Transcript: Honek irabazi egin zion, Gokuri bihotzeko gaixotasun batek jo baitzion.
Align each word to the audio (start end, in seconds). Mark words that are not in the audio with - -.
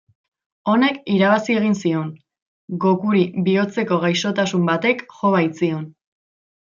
Honek 0.71 0.95
irabazi 1.15 1.57
egin 1.59 1.75
zion, 1.81 2.09
Gokuri 2.85 3.21
bihotzeko 3.49 4.01
gaixotasun 4.07 4.65
batek 4.71 5.05
jo 5.19 5.35
baitzion. 5.37 5.87